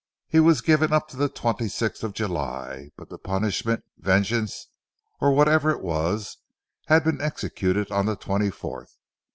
He 0.27 0.39
was 0.39 0.61
given 0.61 0.91
up 0.91 1.09
to 1.09 1.15
the 1.15 1.29
twenty 1.29 1.67
sixth 1.69 2.03
of 2.03 2.13
July, 2.15 2.89
but 2.97 3.09
the 3.09 3.19
punishment, 3.19 3.83
vengeance, 3.99 4.65
or 5.19 5.31
whatever 5.31 5.69
it 5.69 5.81
was 5.83 6.37
had 6.87 7.03
been 7.03 7.21
executed 7.21 7.91
on 7.91 8.07
the 8.07 8.15
twenty 8.15 8.49
fourth. 8.49 8.97